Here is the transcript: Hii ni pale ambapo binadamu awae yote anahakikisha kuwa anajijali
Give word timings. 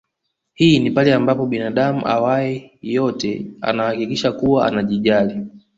Hii 0.53 0.79
ni 0.79 0.91
pale 0.91 1.13
ambapo 1.13 1.45
binadamu 1.45 2.07
awae 2.07 2.71
yote 2.81 3.45
anahakikisha 3.61 4.31
kuwa 4.31 4.67
anajijali 4.67 5.45